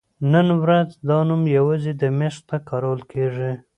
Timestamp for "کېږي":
3.11-3.51